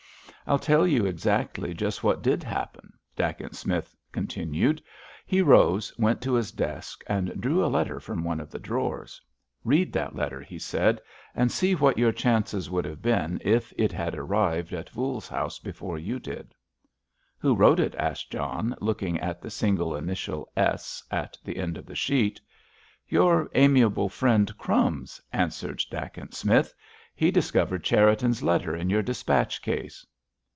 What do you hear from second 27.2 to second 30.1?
discovered Cherriton's letter in your dispatch case."